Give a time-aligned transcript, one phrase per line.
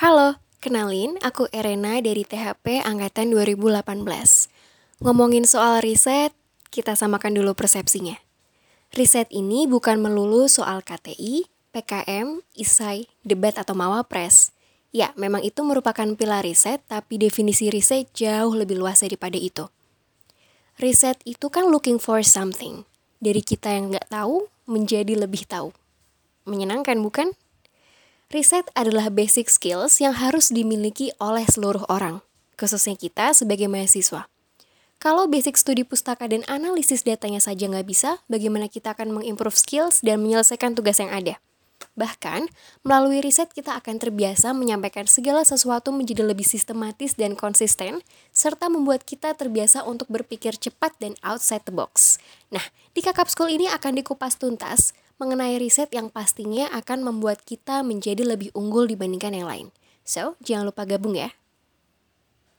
[0.00, 3.84] Halo, kenalin aku Erena dari THP Angkatan 2018.
[5.04, 6.32] Ngomongin soal riset,
[6.72, 8.16] kita samakan dulu persepsinya.
[8.96, 11.44] Riset ini bukan melulu soal KTI,
[11.76, 14.56] PKM, ISAI, debat atau mawapres.
[14.88, 19.68] Ya, memang itu merupakan pilar riset, tapi definisi riset jauh lebih luas daripada itu.
[20.80, 22.88] Riset itu kan looking for something.
[23.20, 25.76] Dari kita yang nggak tahu, menjadi lebih tahu.
[26.48, 27.36] Menyenangkan bukan?
[28.30, 32.22] Riset adalah basic skills yang harus dimiliki oleh seluruh orang,
[32.54, 34.30] khususnya kita sebagai mahasiswa.
[35.02, 40.06] Kalau basic studi pustaka dan analisis datanya saja nggak bisa, bagaimana kita akan mengimprove skills
[40.06, 41.42] dan menyelesaikan tugas yang ada?
[41.98, 42.46] Bahkan,
[42.86, 47.98] melalui riset kita akan terbiasa menyampaikan segala sesuatu menjadi lebih sistematis dan konsisten,
[48.30, 52.22] serta membuat kita terbiasa untuk berpikir cepat dan outside the box.
[52.54, 52.62] Nah,
[53.00, 58.52] Kakap School ini akan dikupas tuntas mengenai riset yang pastinya akan membuat kita menjadi lebih
[58.56, 59.68] unggul dibandingkan yang lain.
[60.04, 61.39] So, jangan lupa gabung ya.